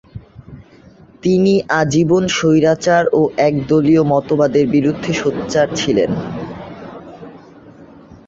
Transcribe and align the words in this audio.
তিনি 1.23 1.53
আজীবন 1.79 2.23
স্বৈরাচার 2.29 3.03
ও 3.13 3.21
একদলীয় 3.41 4.03
মতবাদের 4.11 4.65
বিরুদ্ধে 4.67 5.11
সোচ্চার 5.13 5.67
ছিলেন। 5.75 6.11